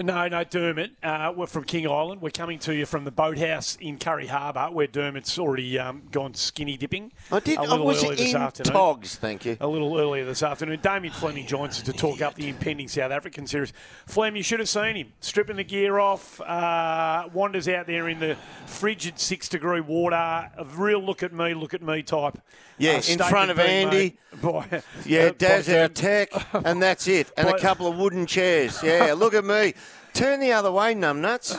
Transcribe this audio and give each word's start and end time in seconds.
No, 0.00 0.26
no, 0.26 0.42
Dermot. 0.42 0.92
Uh, 1.02 1.32
we're 1.36 1.46
from 1.46 1.64
King 1.64 1.86
Island. 1.86 2.22
We're 2.22 2.30
coming 2.30 2.58
to 2.60 2.74
you 2.74 2.86
from 2.86 3.04
the 3.04 3.10
boathouse 3.10 3.76
in 3.80 3.98
Currie 3.98 4.26
Harbour, 4.26 4.68
where 4.72 4.86
Dermot's 4.86 5.38
already 5.38 5.78
um, 5.78 6.02
gone 6.10 6.34
skinny 6.34 6.76
dipping. 6.76 7.12
I 7.30 7.40
did. 7.40 7.58
A 7.58 7.62
I 7.62 7.66
little 7.66 7.86
was 7.86 8.02
early 8.02 8.16
this 8.16 8.34
in 8.34 8.40
afternoon. 8.40 8.72
Togs, 8.72 9.16
thank 9.16 9.44
you. 9.44 9.56
A 9.60 9.68
little 9.68 9.98
earlier 9.98 10.24
this 10.24 10.42
afternoon. 10.42 10.80
Damien 10.82 11.12
Fleming 11.12 11.46
joins 11.46 11.76
us 11.78 11.82
to 11.82 11.92
talk 11.92 12.22
up 12.22 12.34
the 12.34 12.48
impending 12.48 12.88
South 12.88 13.12
African 13.12 13.46
series. 13.46 13.72
Flem, 14.06 14.34
you 14.34 14.42
should 14.42 14.60
have 14.60 14.68
seen 14.68 14.96
him 14.96 15.12
stripping 15.20 15.56
the 15.56 15.64
gear 15.64 15.98
off. 15.98 16.40
Uh, 16.40 17.28
wanders 17.32 17.68
out 17.68 17.86
there 17.86 18.08
in 18.08 18.18
the 18.18 18.36
frigid 18.66 19.18
six 19.18 19.48
degree 19.48 19.80
water. 19.80 20.16
A 20.16 20.66
real 20.74 21.00
look 21.00 21.22
at 21.22 21.32
me, 21.32 21.54
look 21.54 21.74
at 21.74 21.82
me 21.82 22.02
type. 22.02 22.38
Yeah, 22.78 22.92
uh, 22.94 23.02
in 23.08 23.18
front 23.18 23.50
of 23.50 23.58
Andy. 23.60 24.16
By, 24.42 24.82
Yeah, 25.04 25.30
Daz 25.38 25.68
our 25.68 25.88
tech, 25.88 26.30
and 26.54 26.82
that's 26.82 27.06
it. 27.06 27.30
And 27.36 27.48
a 27.48 27.58
couple 27.58 27.86
of 27.86 27.98
wooden 27.98 28.26
chairs. 28.26 28.82
Yeah, 28.82 29.14
look 29.16 29.34
at 29.34 29.44
me. 29.44 29.74
Turn 30.12 30.40
the 30.40 30.52
other 30.52 30.70
way, 30.70 30.94
numbnuts. 30.94 31.56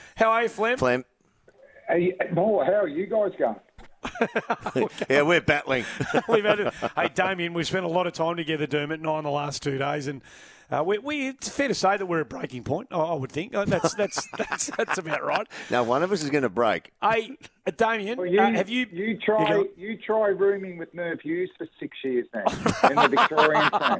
How 0.16 0.30
are 0.30 0.42
you, 0.42 0.48
Flem? 0.48 0.78
Flem. 0.78 1.04
Hey, 1.88 2.14
Mo, 2.32 2.62
how 2.64 2.74
are 2.74 2.88
you 2.88 3.06
guys 3.06 3.32
going? 3.38 3.56
Yeah, 5.08 5.22
we're 5.22 5.40
battling. 5.40 5.84
We've 6.28 6.44
had 6.44 6.60
it. 6.60 6.74
Hey, 6.94 7.08
Damien, 7.14 7.54
we've 7.54 7.66
spent 7.66 7.86
a 7.86 7.88
lot 7.88 8.06
of 8.06 8.12
time 8.12 8.36
together, 8.36 8.66
Dermot, 8.66 9.00
and 9.00 9.08
I, 9.08 9.18
in 9.18 9.24
the 9.24 9.30
last 9.30 9.62
two 9.62 9.78
days, 9.78 10.06
and 10.06 10.20
uh, 10.70 10.82
we, 10.84 10.98
we, 10.98 11.28
it's 11.28 11.48
fair 11.48 11.68
to 11.68 11.74
say 11.74 11.96
that 11.96 12.04
we're 12.06 12.20
at 12.20 12.28
breaking 12.28 12.62
point. 12.64 12.88
I, 12.90 12.98
I 12.98 13.14
would 13.14 13.32
think 13.32 13.54
Uh, 13.54 13.64
that's 13.64 13.94
that's 13.94 14.26
that's 14.38 14.66
that's 14.76 14.98
about 14.98 15.24
right. 15.24 15.46
now, 15.70 15.82
one 15.84 16.02
of 16.02 16.12
us 16.12 16.22
is 16.22 16.30
going 16.30 16.42
to 16.42 16.48
break. 16.48 16.90
Hey, 17.02 17.36
uh, 17.66 17.70
Damien, 17.76 18.18
Well, 18.18 18.26
you, 18.26 18.40
uh, 18.40 18.50
have 18.50 18.68
you? 18.68 18.86
you 18.92 19.04
you 19.06 19.18
try 19.18 19.48
go. 19.48 19.66
you, 19.76 19.96
try 19.96 20.28
rooming 20.28 20.76
with 20.78 20.92
Merv 20.94 21.20
Hughes 21.20 21.50
for 21.56 21.66
six 21.80 21.96
years 22.04 22.26
now 22.34 22.44
in 22.90 22.96
the 22.96 23.08
Victorian 23.08 23.70
team. 23.70 23.98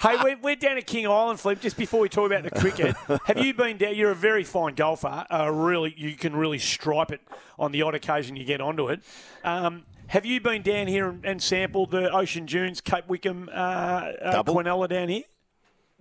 Hey, 0.00 0.16
we're, 0.22 0.38
we're 0.40 0.56
down 0.56 0.78
at 0.78 0.86
King 0.86 1.06
Island, 1.06 1.40
Flip. 1.40 1.60
Just 1.60 1.76
before 1.76 2.00
we 2.00 2.08
talk 2.08 2.26
about 2.30 2.44
the 2.44 2.50
cricket, 2.50 2.94
have 3.26 3.38
you 3.38 3.52
been 3.54 3.76
down? 3.76 3.94
You're 3.96 4.12
a 4.12 4.14
very 4.16 4.44
fine 4.44 4.74
golfer. 4.74 5.26
Uh, 5.30 5.50
really, 5.52 5.94
you 5.96 6.14
can 6.16 6.34
really 6.36 6.58
stripe 6.58 7.10
it 7.10 7.20
on 7.58 7.72
the 7.72 7.82
odd 7.82 7.94
occasion 7.94 8.36
you 8.36 8.44
get 8.44 8.60
onto 8.60 8.88
it. 8.88 9.00
Um, 9.44 9.84
have 10.06 10.24
you 10.26 10.40
been 10.40 10.62
down 10.62 10.86
here 10.88 11.08
and, 11.08 11.24
and 11.24 11.42
sampled 11.42 11.90
the 11.92 12.10
Ocean 12.12 12.46
Dunes, 12.46 12.80
Cape 12.80 13.06
Wickham, 13.08 13.48
uh, 13.52 13.52
uh, 13.52 14.42
Quinella 14.42 14.88
down 14.88 15.08
here? 15.08 15.22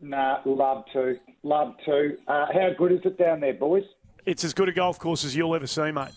Nah, 0.01 0.39
love 0.45 0.85
to, 0.93 1.17
love 1.43 1.75
to. 1.85 2.17
Uh, 2.27 2.45
how 2.53 2.69
good 2.77 2.91
is 2.91 3.01
it 3.03 3.17
down 3.17 3.41
there, 3.41 3.53
boys? 3.53 3.83
It's 4.25 4.43
as 4.43 4.53
good 4.53 4.69
a 4.69 4.71
golf 4.71 4.99
course 4.99 5.25
as 5.25 5.35
you'll 5.35 5.55
ever 5.55 5.67
see, 5.67 5.91
mate. 5.91 6.11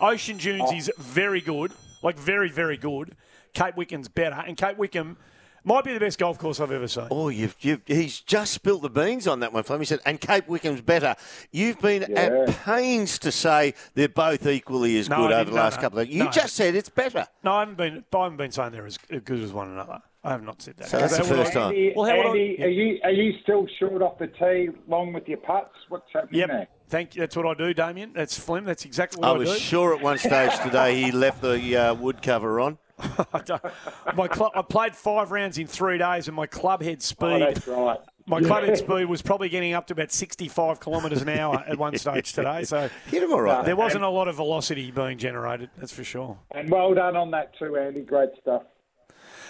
Ocean 0.00 0.36
Dunes 0.36 0.72
is 0.72 0.90
very 0.98 1.40
good, 1.40 1.72
like 2.02 2.18
very, 2.18 2.50
very 2.50 2.76
good. 2.76 3.16
Cape 3.54 3.76
Wickham's 3.76 4.08
better, 4.08 4.42
and 4.46 4.56
Cape 4.56 4.76
Wickham 4.76 5.16
might 5.64 5.84
be 5.84 5.92
the 5.92 6.00
best 6.00 6.18
golf 6.18 6.38
course 6.38 6.60
I've 6.60 6.72
ever 6.72 6.88
seen. 6.88 7.06
Oh, 7.10 7.28
you've, 7.28 7.56
you've, 7.60 7.80
he's 7.86 8.20
just 8.20 8.52
spilled 8.52 8.82
the 8.82 8.90
beans 8.90 9.26
on 9.26 9.40
that 9.40 9.52
one, 9.52 9.62
Flem. 9.62 9.80
He 9.80 9.86
said, 9.86 10.00
and 10.04 10.20
Cape 10.20 10.46
Wickham's 10.46 10.80
better. 10.80 11.14
You've 11.50 11.80
been 11.80 12.06
Yeah. 12.08 12.44
at 12.48 12.64
pains 12.64 13.18
to 13.20 13.32
say 13.32 13.74
they're 13.94 14.08
both 14.08 14.46
equally 14.46 14.98
as 14.98 15.08
No, 15.08 15.16
good 15.18 15.32
over 15.32 15.50
the 15.50 15.56
No, 15.56 15.62
last 15.62 15.76
no. 15.76 15.82
couple 15.82 15.98
of 16.00 16.08
You 16.08 16.24
No. 16.24 16.30
just 16.30 16.54
said 16.54 16.74
it's 16.74 16.88
better. 16.88 17.26
No, 17.44 17.52
I 17.54 17.60
haven't 17.60 17.76
been. 17.76 18.04
I 18.12 18.22
haven't 18.22 18.36
been 18.38 18.52
saying 18.52 18.72
they're 18.72 18.86
as 18.86 18.98
good 18.98 19.40
as 19.40 19.52
one 19.52 19.68
another. 19.70 20.00
I 20.24 20.30
have 20.30 20.42
not 20.44 20.62
said 20.62 20.76
that. 20.76 20.86
So 20.88 20.98
that's 20.98 21.16
the 21.18 21.24
first 21.24 21.52
time. 21.52 21.70
Andy, 21.70 21.92
Well, 21.96 22.06
how 22.06 22.16
would 22.16 22.26
I- 22.26 22.28
Andy 22.30 22.56
yeah. 22.58 22.64
are 22.64 22.68
you 22.68 23.00
are 23.04 23.10
you 23.10 23.32
still 23.42 23.66
short 23.78 24.02
off 24.02 24.18
the 24.18 24.28
tee, 24.28 24.68
long 24.86 25.12
with 25.12 25.26
your 25.28 25.38
putts? 25.38 25.74
What's 25.88 26.06
happening 26.12 26.40
Yep. 26.40 26.48
there? 26.48 26.68
Thank 26.88 27.16
you. 27.16 27.20
That's 27.20 27.34
what 27.36 27.46
I 27.46 27.54
do, 27.54 27.72
Damien. 27.74 28.12
That's 28.14 28.38
Flem. 28.38 28.64
That's 28.64 28.84
exactly 28.84 29.20
what 29.20 29.28
I 29.30 29.34
I, 29.34 29.38
was 29.38 29.52
do. 29.52 29.58
sure 29.58 29.96
at 29.96 30.02
one 30.02 30.18
stage 30.18 30.56
today 30.60 31.00
he 31.02 31.10
left 31.10 31.40
the 31.42 31.76
uh, 31.76 31.94
wood 31.94 32.22
cover 32.22 32.60
on. 32.60 32.78
I 33.32 34.12
my 34.14 34.28
club, 34.28 34.52
I 34.54 34.62
played 34.62 34.94
five 34.94 35.30
rounds 35.30 35.58
in 35.58 35.66
three 35.66 35.98
days, 35.98 36.28
and 36.28 36.36
my 36.36 36.46
club 36.46 36.82
head 36.82 36.98
Oh, 36.98 37.00
speed. 37.00 37.40
that's 37.42 37.66
right. 37.66 37.98
my 38.26 38.40
club 38.40 38.64
head 38.64 38.78
speed 38.78 39.06
was 39.06 39.22
probably 39.22 39.48
getting 39.48 39.72
up 39.74 39.86
to 39.88 39.92
about 39.92 40.12
65 40.12 40.80
kilometres 40.80 41.22
an 41.22 41.28
hour 41.28 41.64
at 41.66 41.78
one 41.78 41.96
stage 41.98 42.32
today. 42.32 42.64
So 42.64 42.88
Hit 43.08 43.22
him 43.22 43.32
all 43.32 43.40
right. 43.42 43.64
there 43.64 43.76
wasn't 43.76 44.04
a 44.04 44.08
lot 44.08 44.28
of 44.28 44.36
velocity 44.36 44.90
being 44.90 45.18
generated. 45.18 45.70
That's 45.78 45.92
for 45.92 46.04
sure. 46.04 46.38
And 46.50 46.70
well 46.70 46.94
done 46.94 47.16
on 47.16 47.30
that 47.32 47.56
too, 47.58 47.76
Andy. 47.76 48.00
Great 48.02 48.30
stuff. 48.40 48.62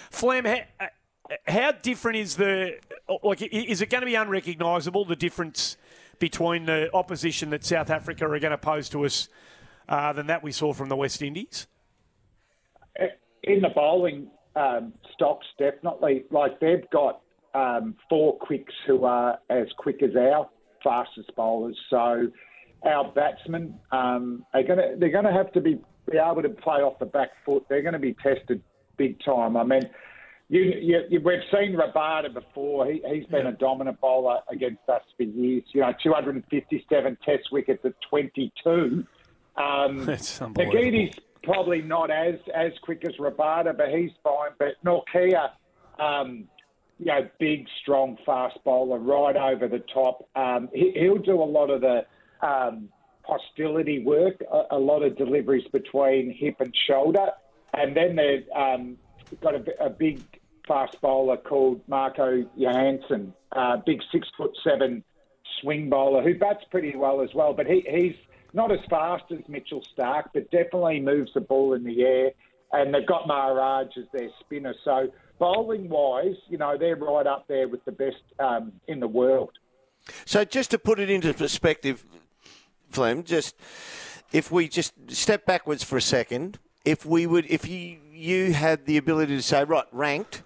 Flem, 0.09 0.45
how, 0.45 0.59
uh, 0.79 0.87
how 1.47 1.71
different 1.71 2.17
is 2.17 2.35
the 2.35 2.77
uh, 3.09 3.15
like? 3.23 3.41
Is 3.41 3.81
it 3.81 3.89
going 3.89 4.01
to 4.01 4.05
be 4.05 4.15
unrecognisable 4.15 5.05
the 5.05 5.15
difference 5.15 5.77
between 6.19 6.65
the 6.65 6.89
opposition 6.93 7.49
that 7.49 7.65
South 7.65 7.89
Africa 7.89 8.25
are 8.25 8.39
going 8.39 8.51
to 8.51 8.57
pose 8.57 8.87
to 8.89 9.03
us 9.05 9.27
uh, 9.89 10.13
than 10.13 10.27
that 10.27 10.43
we 10.43 10.51
saw 10.51 10.71
from 10.71 10.87
the 10.89 10.95
West 10.95 11.21
Indies? 11.21 11.67
Eh, 12.95 13.07
in 13.43 13.61
the 13.61 13.69
bowling 13.69 14.27
um, 14.55 14.93
stocks, 15.13 15.45
definitely. 15.57 16.23
Like 16.31 16.59
they've 16.59 16.89
got 16.91 17.21
um, 17.53 17.95
four 18.09 18.37
quicks 18.37 18.73
who 18.87 19.05
are 19.05 19.39
as 19.49 19.67
quick 19.77 20.01
as 20.03 20.15
our 20.15 20.49
fastest 20.83 21.35
bowlers. 21.35 21.77
So 21.89 22.27
our 22.83 23.11
batsmen 23.11 23.79
um, 23.91 24.45
are 24.53 24.63
going 24.63 24.79
to 24.79 24.95
they're 24.97 25.11
going 25.11 25.25
to 25.25 25.31
have 25.31 25.51
to 25.53 25.61
be 25.61 25.79
be 26.11 26.17
able 26.17 26.41
to 26.41 26.49
play 26.49 26.81
off 26.81 26.99
the 26.99 27.05
back 27.05 27.29
foot. 27.45 27.65
They're 27.69 27.81
going 27.81 27.93
to 27.93 27.99
be 27.99 28.15
tested 28.21 28.61
big 28.97 29.23
time. 29.23 29.57
I 29.57 29.63
mean. 29.63 29.89
You, 30.49 30.61
you, 30.61 31.01
you, 31.09 31.21
we've 31.21 31.39
seen 31.51 31.75
Rabada 31.75 32.31
before. 32.31 32.85
He, 32.85 33.01
he's 33.11 33.25
been 33.27 33.47
a 33.47 33.53
dominant 33.53 33.99
bowler 33.99 34.39
against 34.51 34.87
us 34.87 35.01
for 35.17 35.23
years. 35.23 35.63
You 35.71 35.81
know, 35.81 35.93
257 36.03 37.17
Test 37.25 37.43
wickets 37.51 37.83
at 37.85 37.93
22. 38.07 39.03
Um, 39.55 40.05
That's 40.05 40.41
unbelievable. 40.41 40.79
Ngidi's 40.79 41.17
probably 41.43 41.81
not 41.81 42.09
as 42.09 42.35
as 42.55 42.71
quick 42.81 43.03
as 43.05 43.15
Rabada, 43.17 43.75
but 43.75 43.89
he's 43.89 44.11
fine. 44.23 44.51
But 44.57 44.75
Nortje, 44.85 45.49
um, 45.99 46.47
you 46.99 47.05
know, 47.05 47.27
big, 47.39 47.67
strong, 47.81 48.17
fast 48.25 48.57
bowler, 48.63 48.99
right 48.99 49.35
over 49.35 49.67
the 49.67 49.83
top. 49.93 50.27
Um, 50.35 50.69
he, 50.73 50.91
he'll 50.95 51.17
do 51.17 51.41
a 51.41 51.43
lot 51.43 51.69
of 51.69 51.81
the 51.81 52.05
um, 52.41 52.89
hostility 53.23 54.03
work, 54.03 54.41
a, 54.51 54.75
a 54.75 54.79
lot 54.79 55.03
of 55.03 55.17
deliveries 55.17 55.67
between 55.71 56.33
hip 56.33 56.55
and 56.59 56.73
shoulder, 56.87 57.27
and 57.73 57.95
then 57.95 58.15
they've 58.15 58.47
um, 58.55 58.97
got 59.41 59.55
a, 59.55 59.85
a 59.85 59.89
big 59.89 60.21
fast 60.67 60.99
bowler 61.01 61.37
called 61.37 61.81
Marco 61.87 62.43
Jansen, 62.59 63.33
uh, 63.51 63.77
big 63.85 64.01
six 64.11 64.27
foot 64.37 64.51
seven 64.63 65.03
swing 65.61 65.89
bowler 65.89 66.23
who 66.23 66.37
bats 66.37 66.63
pretty 66.71 66.95
well 66.95 67.21
as 67.21 67.29
well, 67.33 67.53
but 67.53 67.65
he, 67.67 67.85
he's 67.89 68.15
not 68.53 68.71
as 68.71 68.79
fast 68.89 69.23
as 69.31 69.39
Mitchell 69.47 69.83
Starc, 69.95 70.25
but 70.33 70.49
definitely 70.51 70.99
moves 70.99 71.31
the 71.33 71.41
ball 71.41 71.73
in 71.73 71.83
the 71.83 72.03
air. 72.03 72.31
And 72.71 72.93
they've 72.93 73.05
got 73.05 73.27
Maharaj 73.27 73.87
as 73.97 74.05
their 74.13 74.29
spinner. 74.39 74.73
So 74.83 75.07
bowling 75.39 75.89
wise, 75.89 76.35
you 76.49 76.57
know, 76.57 76.77
they're 76.77 76.95
right 76.95 77.27
up 77.27 77.47
there 77.47 77.67
with 77.67 77.83
the 77.85 77.91
best 77.91 78.23
um, 78.39 78.71
in 78.87 78.99
the 78.99 79.07
world. 79.07 79.51
So 80.25 80.43
just 80.43 80.71
to 80.71 80.79
put 80.79 80.99
it 80.99 81.09
into 81.09 81.33
perspective, 81.33 82.03
Flem, 82.89 83.23
just 83.23 83.55
if 84.31 84.51
we 84.51 84.67
just 84.67 84.93
step 85.11 85.45
backwards 85.45 85.83
for 85.83 85.97
a 85.97 86.01
second, 86.01 86.59
if 86.83 87.05
we 87.05 87.27
would, 87.27 87.45
if 87.47 87.67
you 87.67 87.99
you 88.11 88.53
had 88.53 88.85
the 88.85 88.97
ability 88.97 89.35
to 89.35 89.41
say, 89.41 89.63
right, 89.63 89.85
ranked 89.91 90.43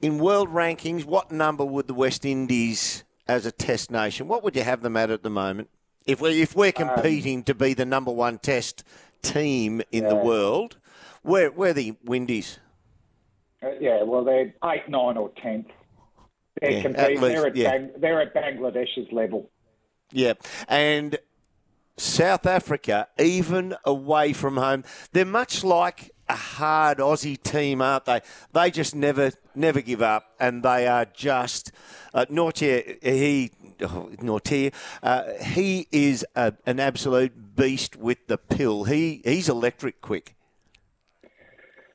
in 0.00 0.18
world 0.18 0.48
rankings, 0.48 1.04
what 1.04 1.30
number 1.30 1.64
would 1.64 1.86
the 1.86 1.94
West 1.94 2.24
Indies 2.24 3.04
as 3.26 3.46
a 3.46 3.52
Test 3.52 3.90
nation? 3.90 4.28
What 4.28 4.42
would 4.42 4.56
you 4.56 4.62
have 4.62 4.82
them 4.82 4.96
at 4.96 5.10
at 5.10 5.22
the 5.22 5.30
moment? 5.30 5.68
If 6.06 6.20
we 6.20 6.42
if 6.42 6.54
we're 6.54 6.72
competing 6.72 7.42
to 7.44 7.54
be 7.54 7.74
the 7.74 7.86
number 7.86 8.12
one 8.12 8.38
Test 8.38 8.84
team 9.22 9.80
in 9.90 10.06
the 10.06 10.16
world, 10.16 10.76
where 11.22 11.50
where 11.50 11.70
are 11.70 11.74
the 11.74 11.94
Windies? 12.04 12.58
Uh, 13.62 13.70
yeah, 13.80 14.02
well, 14.02 14.22
they're 14.24 14.52
eight, 14.64 14.88
nine, 14.88 15.16
or 15.16 15.30
tenth. 15.42 15.68
They're 16.60 16.72
Yeah, 16.72 16.82
competing. 16.82 17.16
at 17.16 17.22
least, 17.22 17.34
they're, 17.34 17.46
at 17.46 17.56
yeah. 17.56 17.70
Bang, 17.70 17.90
they're 17.96 18.20
at 18.20 18.34
Bangladesh's 18.34 19.10
level. 19.10 19.50
Yeah, 20.12 20.34
and 20.68 21.16
South 22.04 22.46
Africa, 22.46 23.08
even 23.18 23.74
away 23.84 24.32
from 24.32 24.56
home, 24.56 24.84
they're 25.12 25.24
much 25.24 25.64
like 25.64 26.12
a 26.28 26.34
hard 26.34 26.98
Aussie 26.98 27.42
team, 27.42 27.82
aren't 27.82 28.04
they? 28.04 28.20
They 28.52 28.70
just 28.70 28.94
never, 28.94 29.32
never 29.54 29.80
give 29.80 30.02
up, 30.02 30.34
and 30.38 30.62
they 30.62 30.86
are 30.86 31.06
just. 31.06 31.72
Uh, 32.12 32.26
Nortje, 32.30 33.02
he, 33.02 33.50
oh, 33.82 34.10
Nortje, 34.20 34.72
uh, 35.02 35.24
he 35.42 35.88
is 35.90 36.24
a, 36.36 36.54
an 36.66 36.78
absolute 36.78 37.56
beast 37.56 37.96
with 37.96 38.26
the 38.26 38.38
pill. 38.38 38.84
He 38.84 39.20
he's 39.24 39.48
electric 39.48 40.00
quick. 40.00 40.34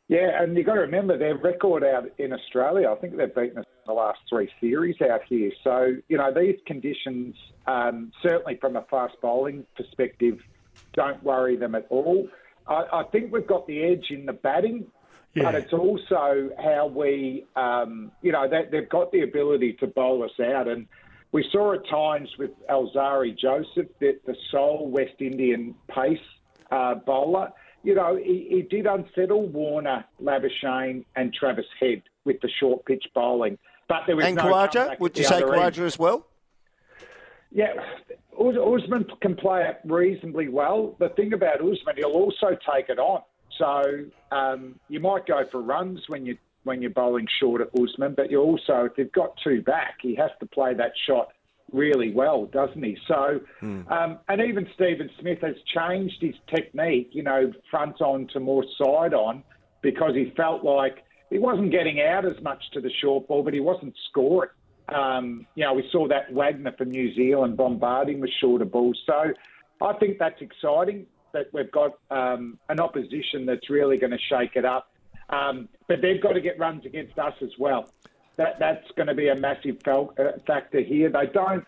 Yeah, 0.07 0.41
and 0.41 0.57
you've 0.57 0.65
got 0.65 0.73
to 0.73 0.81
remember 0.81 1.17
their 1.17 1.37
record 1.37 1.83
out 1.83 2.09
in 2.17 2.33
Australia. 2.33 2.89
I 2.91 2.95
think 2.95 3.15
they've 3.15 3.33
beaten 3.33 3.59
us 3.59 3.65
the 3.89 3.93
last 3.93 4.19
three 4.29 4.49
series 4.61 4.95
out 5.01 5.21
here. 5.27 5.51
So, 5.63 5.95
you 6.07 6.17
know, 6.17 6.31
these 6.31 6.57
conditions, 6.67 7.35
um, 7.65 8.11
certainly 8.21 8.55
from 8.61 8.75
a 8.75 8.83
fast 8.83 9.15
bowling 9.19 9.65
perspective, 9.75 10.37
don't 10.93 11.21
worry 11.23 11.55
them 11.57 11.73
at 11.73 11.87
all. 11.89 12.29
I, 12.67 12.85
I 12.93 13.03
think 13.11 13.33
we've 13.33 13.47
got 13.47 13.65
the 13.65 13.83
edge 13.83 14.07
in 14.11 14.27
the 14.27 14.33
batting, 14.33 14.85
Yeah. 15.33 15.43
but 15.45 15.55
it's 15.55 15.73
also 15.73 16.51
how 16.63 16.85
we, 16.87 17.45
um, 17.55 18.11
you 18.21 18.31
know, 18.31 18.47
they, 18.47 18.65
they've 18.71 18.87
got 18.89 19.11
the 19.11 19.21
ability 19.21 19.73
to 19.81 19.87
bowl 19.87 20.23
us 20.23 20.39
out. 20.39 20.67
And 20.67 20.85
we 21.31 21.43
saw 21.51 21.73
at 21.73 21.87
times 21.89 22.29
with 22.37 22.51
Alzarri 22.69 23.35
Joseph 23.37 23.87
that 24.01 24.19
the 24.27 24.35
sole 24.51 24.87
West 24.87 25.19
Indian 25.19 25.73
pace 25.87 26.19
uh, 26.71 26.93
bowler, 26.95 27.51
you 27.83 27.95
know, 27.95 28.15
he, 28.15 28.47
he 28.51 28.61
did 28.61 28.85
unsettle 28.85 29.47
Warner, 29.47 30.05
Labuschagne, 30.21 31.05
and 31.15 31.33
Travis 31.33 31.65
Head 31.79 32.03
with 32.25 32.39
the 32.41 32.49
short 32.59 32.85
pitch 32.85 33.05
bowling. 33.15 33.57
But 33.89 34.03
there 34.05 34.15
was 34.15 34.25
And 34.25 34.35
no 34.37 34.43
Khawaja, 34.43 34.99
would 34.99 35.17
you 35.17 35.25
say 35.25 35.37
other. 35.37 35.47
Khawaja 35.47 35.79
as 35.79 35.99
well? 35.99 36.27
Yeah, 37.51 37.73
Uz- 38.39 38.55
Usman 38.55 39.05
can 39.19 39.35
play 39.35 39.67
it 39.67 39.79
reasonably 39.83 40.47
well. 40.47 40.95
The 40.99 41.09
thing 41.09 41.33
about 41.33 41.55
Usman, 41.55 41.97
he'll 41.97 42.11
also 42.11 42.55
take 42.73 42.89
it 42.89 42.99
on. 42.99 43.23
So 43.57 44.05
um, 44.31 44.79
you 44.87 44.99
might 44.99 45.25
go 45.25 45.43
for 45.51 45.61
runs 45.61 46.07
when 46.07 46.25
you 46.25 46.37
when 46.65 46.81
you're 46.81 46.91
bowling 46.91 47.25
short 47.39 47.61
at 47.61 47.69
Usman, 47.73 48.13
but 48.15 48.29
you 48.29 48.39
also, 48.39 48.85
if 48.85 48.91
you've 48.97 49.11
got 49.13 49.33
two 49.43 49.61
back, 49.61 49.95
he 50.01 50.13
has 50.15 50.29
to 50.39 50.45
play 50.45 50.73
that 50.75 50.91
shot 51.07 51.29
really 51.71 52.11
well, 52.11 52.45
doesn't 52.47 52.83
he? 52.83 52.97
So, 53.07 53.39
um, 53.87 54.19
and 54.27 54.41
even 54.41 54.67
Steven 54.75 55.09
Smith 55.19 55.39
has 55.41 55.55
changed 55.73 56.17
his 56.21 56.35
technique, 56.53 57.09
you 57.13 57.23
know, 57.23 57.53
front 57.71 58.01
on 58.01 58.27
to 58.33 58.39
more 58.41 58.65
side 58.77 59.13
on, 59.13 59.41
because 59.81 60.13
he 60.15 60.33
felt 60.35 60.63
like 60.63 61.05
he 61.29 61.37
wasn't 61.37 61.71
getting 61.71 62.01
out 62.01 62.25
as 62.25 62.41
much 62.41 62.63
to 62.73 62.81
the 62.81 62.91
short 63.01 63.27
ball, 63.27 63.43
but 63.43 63.53
he 63.53 63.59
wasn't 63.59 63.95
scoring. 64.09 64.49
Um, 64.93 65.45
you 65.55 65.63
know, 65.63 65.73
we 65.73 65.87
saw 65.91 66.07
that 66.07 66.33
Wagner 66.33 66.73
from 66.77 66.89
New 66.89 67.13
Zealand 67.13 67.57
bombarding 67.57 68.19
with 68.19 68.31
shorter 68.41 68.65
balls. 68.65 68.99
So 69.05 69.33
I 69.81 69.93
think 69.93 70.17
that's 70.17 70.41
exciting 70.41 71.05
that 71.33 71.47
we've 71.53 71.71
got 71.71 71.99
um, 72.09 72.57
an 72.69 72.79
opposition 72.79 73.45
that's 73.45 73.69
really 73.69 73.97
going 73.97 74.11
to 74.11 74.17
shake 74.29 74.55
it 74.55 74.65
up. 74.65 74.91
Um, 75.29 75.69
but 75.87 76.01
they've 76.01 76.21
got 76.21 76.33
to 76.33 76.41
get 76.41 76.57
runs 76.57 76.85
against 76.85 77.19
us 77.19 77.33
as 77.41 77.51
well. 77.59 77.91
That 78.37 78.57
that's 78.57 78.89
going 78.95 79.07
to 79.07 79.13
be 79.13 79.27
a 79.27 79.35
massive 79.35 79.77
fel- 79.83 80.13
uh, 80.17 80.39
factor 80.47 80.79
here. 80.79 81.09
They 81.11 81.27
don't 81.31 81.63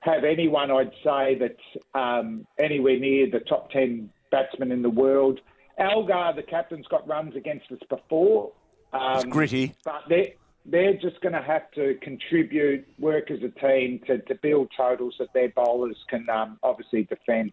have 0.00 0.24
anyone, 0.24 0.70
I'd 0.70 0.92
say, 1.02 1.36
that's 1.38 1.84
um, 1.94 2.46
anywhere 2.58 2.98
near 2.98 3.30
the 3.30 3.40
top 3.40 3.70
ten 3.70 4.10
batsmen 4.30 4.70
in 4.70 4.82
the 4.82 4.90
world. 4.90 5.40
Elgar, 5.78 6.32
the 6.36 6.42
captain's 6.42 6.86
got 6.88 7.08
runs 7.08 7.36
against 7.36 7.70
us 7.72 7.78
before. 7.88 8.52
Um, 8.92 9.16
It's 9.16 9.24
gritty. 9.24 9.74
but 9.84 10.02
they're, 10.08 10.32
they're 10.64 10.94
just 10.94 11.20
going 11.20 11.34
to 11.34 11.42
have 11.42 11.70
to 11.72 11.94
contribute, 12.02 12.86
work 12.98 13.30
as 13.30 13.40
a 13.42 13.48
team 13.60 14.00
to, 14.06 14.18
to 14.18 14.34
build 14.36 14.70
totals 14.76 15.14
that 15.18 15.32
their 15.32 15.48
bowlers 15.50 15.96
can 16.08 16.28
um, 16.30 16.58
obviously 16.62 17.04
defend. 17.04 17.52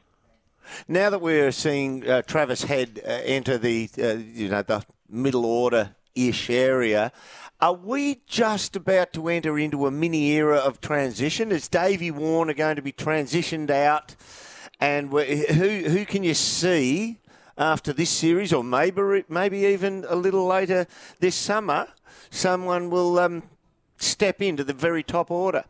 Now 0.88 1.09
that 1.09 1.19
we're 1.19 1.51
seeing 1.51 2.07
uh, 2.09 2.21
Travis 2.21 2.63
Head 2.63 3.01
uh, 3.06 3.09
enter 3.09 3.57
the 3.57 3.89
uh, 4.00 4.13
you 4.13 4.47
know 4.47 4.62
the 4.62 4.83
middle 5.09 5.45
order 5.45 5.95
ish 6.15 6.50
area, 6.50 7.12
are 7.59 7.74
we 7.74 8.21
just 8.27 8.77
about 8.77 9.12
to 9.13 9.27
enter 9.27 9.59
into 9.59 9.85
a 9.88 9.91
mini 9.91 10.31
era 10.31 10.57
of 10.57 10.80
transition? 10.80 11.51
Is 11.51 11.68
Davey 11.68 12.12
Warner 12.12 12.53
going 12.53 12.77
to 12.77 12.81
be 12.81 12.94
transitioned 12.94 13.69
out? 13.69 14.15
And 14.80 15.09
who 15.12 15.89
who 15.89 16.06
can 16.06 16.24
you 16.24 16.33
see 16.33 17.19
after 17.58 17.94
this 17.94 18.10
series, 18.10 18.52
or 18.54 18.64
maybe 18.64 19.24
maybe 19.30 19.60
even 19.60 20.06
a 20.08 20.16
little 20.16 20.46
later 20.46 20.88
this 21.20 21.36
summer? 21.36 21.88
Someone 22.30 22.90
will 22.90 23.20
um, 23.20 23.44
step 23.98 24.42
into 24.42 24.64
the 24.64 24.74
very 24.74 25.04
top 25.04 25.32
order. 25.32 25.64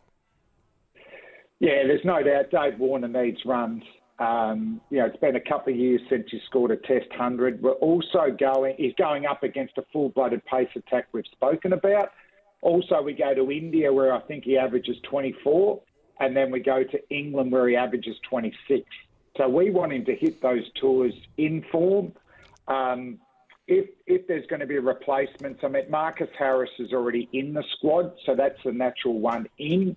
Yeah, 1.59 1.83
there's 1.87 2.03
no 2.03 2.21
doubt 2.21 2.51
Dave 2.51 2.79
Warner 2.79 3.07
needs 3.07 3.39
runs. 3.45 3.83
Um, 4.19 4.79
you 4.89 4.99
know, 4.99 5.05
it's 5.05 5.17
been 5.17 5.35
a 5.35 5.41
couple 5.41 5.73
of 5.73 5.79
years 5.79 6.01
since 6.09 6.25
he 6.29 6.39
scored 6.45 6.71
a 6.71 6.77
Test 6.77 7.11
hundred. 7.11 7.61
We're 7.61 7.71
also 7.71 8.35
going. 8.37 8.75
He's 8.77 8.93
going 8.95 9.25
up 9.25 9.43
against 9.43 9.77
a 9.77 9.83
full-blooded 9.91 10.45
pace 10.45 10.69
attack 10.75 11.07
we've 11.13 11.25
spoken 11.31 11.73
about. 11.73 12.11
Also, 12.61 13.01
we 13.01 13.13
go 13.13 13.33
to 13.33 13.51
India 13.51 13.91
where 13.91 14.13
I 14.13 14.21
think 14.21 14.45
he 14.45 14.57
averages 14.57 14.95
24, 15.09 15.81
and 16.19 16.35
then 16.35 16.51
we 16.51 16.59
go 16.59 16.83
to 16.83 16.99
England 17.09 17.51
where 17.51 17.67
he 17.67 17.75
averages 17.75 18.15
26. 18.29 18.85
So 19.37 19.49
we 19.49 19.71
want 19.71 19.93
him 19.93 20.05
to 20.05 20.15
hit 20.15 20.41
those 20.41 20.63
tours 20.79 21.13
in 21.37 21.63
form. 21.71 22.13
Um, 22.67 23.19
if 23.67 23.89
if 24.05 24.27
there's 24.27 24.45
going 24.47 24.59
to 24.59 24.65
be 24.65 24.77
replacements, 24.77 25.61
I 25.63 25.69
mean 25.69 25.89
Marcus 25.89 26.29
Harris 26.37 26.69
is 26.79 26.91
already 26.93 27.29
in 27.33 27.53
the 27.53 27.63
squad, 27.77 28.13
so 28.25 28.35
that's 28.35 28.61
the 28.63 28.71
natural 28.71 29.19
one 29.19 29.47
in 29.57 29.95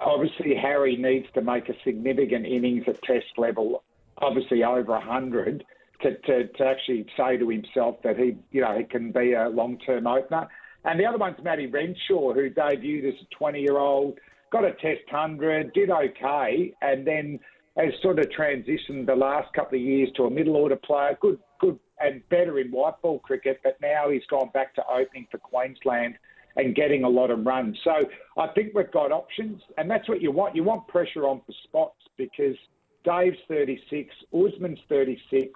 obviously 0.00 0.54
Harry 0.54 0.96
needs 0.96 1.26
to 1.34 1.42
make 1.42 1.68
a 1.68 1.74
significant 1.84 2.46
innings 2.46 2.84
at 2.86 3.02
test 3.02 3.26
level, 3.36 3.82
obviously 4.18 4.62
over 4.62 4.92
100, 4.92 5.64
to, 6.02 6.16
to, 6.18 6.46
to 6.48 6.64
actually 6.64 7.06
say 7.16 7.36
to 7.36 7.48
himself 7.48 8.02
that 8.02 8.18
he, 8.18 8.36
you 8.50 8.60
know, 8.60 8.76
he 8.76 8.84
can 8.84 9.12
be 9.12 9.32
a 9.32 9.48
long-term 9.48 10.06
opener. 10.06 10.48
And 10.84 11.00
the 11.00 11.06
other 11.06 11.18
one's 11.18 11.42
Matty 11.42 11.66
Renshaw, 11.66 12.32
who 12.34 12.50
debuted 12.50 13.08
as 13.08 13.14
a 13.20 13.42
20-year-old, 13.42 14.18
got 14.52 14.64
a 14.64 14.72
test 14.72 15.10
100, 15.10 15.72
did 15.72 15.90
okay, 15.90 16.74
and 16.82 17.06
then 17.06 17.40
has 17.76 17.92
sort 18.02 18.18
of 18.18 18.26
transitioned 18.26 19.06
the 19.06 19.14
last 19.14 19.52
couple 19.52 19.78
of 19.78 19.84
years 19.84 20.08
to 20.16 20.24
a 20.24 20.30
middle 20.30 20.56
order 20.56 20.76
player, 20.76 21.16
good, 21.20 21.38
good 21.60 21.78
and 22.00 22.26
better 22.28 22.58
in 22.58 22.70
white 22.70 23.00
ball 23.02 23.18
cricket, 23.20 23.60
but 23.64 23.78
now 23.80 24.10
he's 24.10 24.24
gone 24.28 24.50
back 24.52 24.74
to 24.74 24.82
opening 24.86 25.26
for 25.30 25.38
Queensland 25.38 26.14
and 26.56 26.74
getting 26.74 27.04
a 27.04 27.08
lot 27.08 27.30
of 27.30 27.44
runs. 27.44 27.76
So 27.84 27.92
I 28.38 28.48
think 28.48 28.72
we've 28.74 28.90
got 28.90 29.12
options, 29.12 29.60
and 29.76 29.90
that's 29.90 30.08
what 30.08 30.22
you 30.22 30.30
want. 30.30 30.56
You 30.56 30.64
want 30.64 30.86
pressure 30.88 31.26
on 31.26 31.40
for 31.46 31.52
spots 31.64 32.00
because 32.16 32.56
Dave's 33.04 33.36
36, 33.48 34.14
Usman's 34.32 34.78
36. 34.88 35.50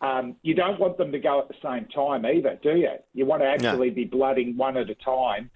Um, 0.00 0.36
you 0.42 0.54
don't 0.54 0.78
want 0.78 0.98
them 0.98 1.12
to 1.12 1.18
go 1.18 1.40
at 1.40 1.48
the 1.48 1.54
same 1.62 1.86
time 1.86 2.26
either, 2.26 2.58
do 2.62 2.76
you? 2.76 2.92
You 3.14 3.24
want 3.24 3.42
to 3.42 3.48
actually 3.48 3.88
be 3.90 4.04
blooding 4.04 4.56
one 4.56 4.76
at 4.76 4.90
a 4.90 4.94
time. 4.96 5.50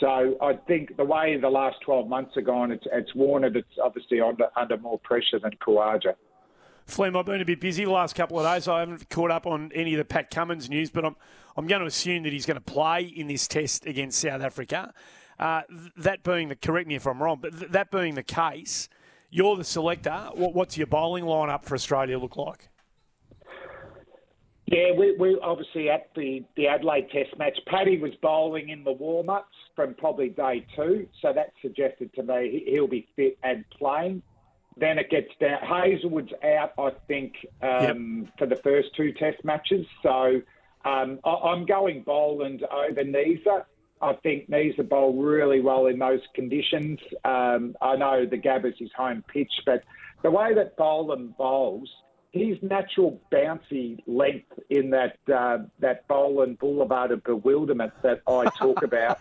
So 0.00 0.36
I 0.40 0.54
think 0.54 0.96
the 0.96 1.04
way 1.04 1.36
the 1.40 1.50
last 1.50 1.76
12 1.84 2.08
months 2.08 2.36
are 2.36 2.42
gone, 2.42 2.72
it's, 2.72 2.86
it's 2.92 3.14
Warner 3.14 3.50
that's 3.50 3.66
obviously 3.82 4.20
under, 4.20 4.48
under 4.56 4.76
more 4.78 4.98
pressure 4.98 5.38
than 5.40 5.52
Khawaja. 5.64 6.14
Flem, 6.86 7.16
I've 7.16 7.26
been 7.26 7.40
a 7.40 7.44
bit 7.44 7.60
busy 7.60 7.84
the 7.84 7.90
last 7.90 8.16
couple 8.16 8.40
of 8.40 8.44
days. 8.44 8.66
I 8.66 8.80
haven't 8.80 9.08
caught 9.08 9.30
up 9.30 9.46
on 9.46 9.70
any 9.74 9.94
of 9.94 9.98
the 9.98 10.04
Pat 10.04 10.30
Cummins 10.30 10.68
news, 10.68 10.90
but 10.90 11.04
I'm 11.04 11.16
I'm 11.56 11.66
going 11.66 11.80
to 11.80 11.86
assume 11.86 12.22
that 12.22 12.32
he's 12.32 12.46
going 12.46 12.56
to 12.56 12.60
play 12.62 13.02
in 13.02 13.26
this 13.26 13.46
test 13.46 13.86
against 13.86 14.18
South 14.18 14.40
Africa. 14.40 14.92
Uh, 15.38 15.62
that 15.96 16.22
being 16.22 16.48
the 16.48 16.56
correct 16.56 16.88
me 16.88 16.94
if 16.94 17.06
I'm 17.06 17.22
wrong, 17.22 17.38
but 17.40 17.58
th- 17.58 17.72
that 17.72 17.90
being 17.90 18.14
the 18.14 18.22
case, 18.22 18.88
you're 19.30 19.56
the 19.56 19.64
selector. 19.64 20.30
What, 20.34 20.54
what's 20.54 20.76
your 20.76 20.86
bowling 20.86 21.24
lineup 21.24 21.64
for 21.64 21.74
Australia 21.74 22.18
look 22.18 22.36
like? 22.36 22.68
Yeah, 24.66 24.92
we, 24.96 25.14
we 25.18 25.38
obviously 25.42 25.90
at 25.90 26.10
the, 26.14 26.44
the 26.56 26.68
Adelaide 26.68 27.08
Test 27.10 27.36
match, 27.38 27.58
Paddy 27.66 27.98
was 27.98 28.12
bowling 28.22 28.70
in 28.70 28.84
the 28.84 28.92
warm 28.92 29.28
ups 29.28 29.54
from 29.76 29.94
probably 29.94 30.28
day 30.28 30.64
two, 30.76 31.06
so 31.20 31.32
that 31.32 31.52
suggested 31.60 32.14
to 32.14 32.22
me 32.22 32.62
he- 32.64 32.70
he'll 32.72 32.86
be 32.86 33.08
fit 33.16 33.38
and 33.42 33.64
playing. 33.70 34.22
Then 34.78 34.98
it 34.98 35.10
gets 35.10 35.28
down. 35.38 35.58
Hazlewood's 35.62 36.32
out, 36.42 36.72
I 36.78 36.92
think, 37.06 37.34
um, 37.60 38.28
for 38.38 38.46
the 38.46 38.56
first 38.56 38.88
two 38.96 39.12
Test 39.12 39.44
matches. 39.44 39.84
So 40.02 40.40
um, 40.86 41.18
I, 41.24 41.30
I'm 41.30 41.66
going 41.66 42.02
Boland 42.02 42.62
over 42.64 43.04
Neser. 43.04 43.64
I 44.00 44.14
think 44.22 44.48
Neser 44.48 44.88
bowled 44.88 45.22
really 45.22 45.60
well 45.60 45.86
in 45.86 45.98
those 45.98 46.20
conditions. 46.34 46.98
Um, 47.24 47.76
I 47.82 47.96
know 47.96 48.24
the 48.24 48.38
Gab 48.38 48.64
is 48.64 48.74
his 48.78 48.90
home 48.96 49.22
pitch, 49.32 49.52
but 49.66 49.82
the 50.22 50.30
way 50.30 50.54
that 50.54 50.76
Boland 50.76 51.36
bowls, 51.36 51.90
his 52.32 52.56
natural 52.62 53.20
bouncy 53.30 53.98
length 54.06 54.58
in 54.70 54.90
that 54.90 55.18
uh, 55.32 55.58
that 55.80 56.08
Boland 56.08 56.58
Boulevard 56.58 57.10
of 57.10 57.22
bewilderment 57.24 57.92
that 58.02 58.22
I 58.26 58.44
talk 58.58 58.82
about. 58.82 59.18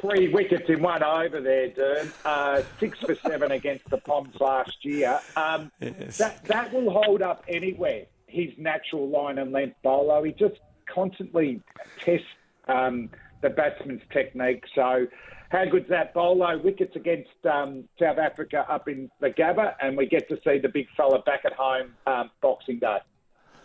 Three 0.00 0.28
wickets 0.28 0.68
in 0.68 0.82
one 0.82 1.02
over 1.02 1.40
there, 1.40 1.68
Dern. 1.68 2.12
Uh, 2.24 2.62
six 2.78 2.98
for 3.00 3.14
seven 3.14 3.50
against 3.52 3.88
the 3.90 3.98
Poms 3.98 4.40
last 4.40 4.84
year. 4.84 5.20
Um, 5.36 5.70
That 5.80 6.44
that 6.44 6.72
will 6.72 6.90
hold 6.90 7.22
up 7.22 7.44
anywhere. 7.48 8.06
His 8.26 8.50
natural 8.58 9.08
line 9.08 9.38
and 9.38 9.52
length 9.52 9.76
bowler. 9.82 10.24
He 10.24 10.32
just 10.32 10.60
constantly 10.86 11.60
tests 12.04 12.26
um, 12.68 13.10
the 13.42 13.50
batsman's 13.50 14.02
technique. 14.12 14.64
So, 14.74 15.06
how 15.50 15.64
good's 15.70 15.88
that 15.88 16.12
bowler? 16.14 16.58
Wickets 16.58 16.94
against 16.96 17.30
um, 17.50 17.84
South 17.98 18.18
Africa 18.18 18.66
up 18.68 18.88
in 18.88 19.10
the 19.20 19.30
Gabba, 19.30 19.74
and 19.80 19.96
we 19.96 20.06
get 20.06 20.28
to 20.28 20.36
see 20.44 20.58
the 20.58 20.68
big 20.68 20.86
fella 20.96 21.22
back 21.22 21.40
at 21.44 21.52
home 21.54 21.94
um, 22.06 22.30
Boxing 22.42 22.78
Day. 22.78 22.98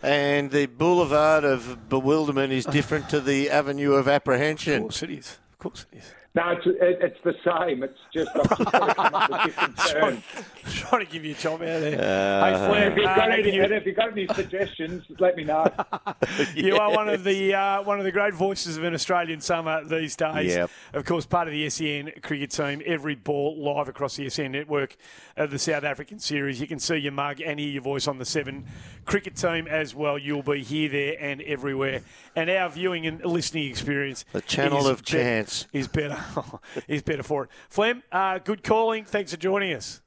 And 0.02 0.50
the 0.50 0.66
boulevard 0.66 1.44
of 1.44 1.88
bewilderment 1.88 2.52
is 2.52 2.66
different 2.66 3.08
to 3.10 3.20
the 3.20 3.48
avenue 3.50 3.92
of 3.92 4.00
Of 4.00 4.08
apprehension. 4.08 4.82
course 4.82 5.02
it 5.02 5.10
is. 5.10 5.38
Of 5.52 5.58
course 5.58 5.86
it 5.92 5.98
is. 5.98 6.14
No, 6.34 6.50
it's, 6.50 6.66
it, 6.66 6.98
it's 7.00 7.18
the 7.22 7.34
same. 7.44 7.82
It's 7.84 7.98
just 8.12 8.28
I'm 8.34 8.42
just 8.44 8.60
trying 8.70 8.88
to 8.88 8.94
come 8.94 9.14
up 9.14 9.30
with 9.30 9.44
different 9.44 9.76
terms. 9.78 10.22
Trying 10.70 11.04
to 11.04 11.12
give 11.12 11.24
you 11.24 11.32
a 11.32 11.34
chop 11.34 11.54
out 11.54 11.58
there. 11.60 11.80
hey, 11.96 12.52
If 12.54 12.70
Flem, 12.70 12.96
you've, 12.96 13.06
uh, 13.06 13.16
got 13.16 13.32
any, 13.32 13.54
you, 13.54 13.62
and 13.64 13.72
if 13.72 13.86
you've 13.86 13.96
got 13.96 14.12
any 14.12 14.26
suggestions, 14.34 15.04
let 15.18 15.36
me 15.36 15.44
know. 15.44 15.66
you 16.54 16.76
are 16.76 16.90
one 16.90 17.08
of 17.08 17.24
the 17.24 17.54
uh, 17.54 17.82
one 17.82 17.98
of 17.98 18.04
the 18.04 18.12
great 18.12 18.34
voices 18.34 18.76
of 18.76 18.84
an 18.84 18.94
Australian 18.94 19.40
summer 19.40 19.84
these 19.84 20.16
days. 20.16 20.54
Yep. 20.54 20.70
Of 20.94 21.04
course, 21.04 21.26
part 21.26 21.48
of 21.48 21.52
the 21.52 21.68
SEN 21.70 22.12
cricket 22.22 22.50
team. 22.50 22.82
Every 22.86 23.14
ball 23.14 23.62
live 23.62 23.88
across 23.88 24.16
the 24.16 24.28
SEN 24.30 24.52
network 24.52 24.96
of 25.36 25.50
the 25.50 25.58
South 25.58 25.84
African 25.84 26.18
series. 26.18 26.60
You 26.60 26.66
can 26.66 26.78
see 26.78 26.96
your 26.96 27.12
mug 27.12 27.40
and 27.40 27.58
hear 27.60 27.68
your 27.70 27.82
voice 27.82 28.08
on 28.08 28.18
the 28.18 28.24
Seven 28.24 28.64
cricket 29.04 29.36
team 29.36 29.66
as 29.66 29.94
well. 29.94 30.18
You'll 30.18 30.42
be 30.42 30.62
here, 30.62 30.88
there, 30.88 31.16
and 31.20 31.40
everywhere. 31.42 32.02
And 32.34 32.50
our 32.50 32.68
viewing 32.68 33.06
and 33.06 33.24
listening 33.24 33.68
experience. 33.68 34.24
The 34.32 34.40
channel 34.40 34.80
is 34.80 34.86
of 34.88 34.98
be- 35.00 35.12
chance. 35.12 35.66
is 35.72 35.88
better. 35.88 36.18
is 36.88 37.02
better 37.02 37.22
for 37.22 37.44
it. 37.44 37.50
Flem, 37.68 38.02
uh, 38.10 38.38
good 38.38 38.62
calling. 38.64 39.04
Thanks 39.04 39.30
for 39.32 39.36
joining 39.36 39.74
us. 39.74 40.00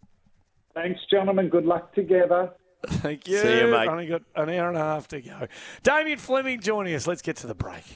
Thanks, 0.77 1.00
gentlemen. 1.10 1.50
Good 1.50 1.65
luck 1.65 1.96
together. 1.96 2.51
Thank 2.86 3.27
you. 3.27 3.39
See 3.39 3.62
you, 3.62 3.72
mate. 3.72 3.88
Only 3.88 4.05
got 4.05 4.22
an 4.36 4.50
hour 4.51 4.67
and 4.67 4.77
a 4.77 4.81
half 4.81 5.07
to 5.07 5.19
go. 5.19 5.48
Damien 5.81 6.19
Fleming 6.19 6.60
joining 6.60 6.93
us. 6.93 7.07
Let's 7.07 7.24
get 7.24 7.36
to 7.38 7.48
the 7.48 7.55
break. 7.55 7.96